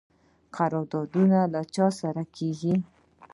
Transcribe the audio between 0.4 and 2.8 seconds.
قراردادونه چا سره کیږي؟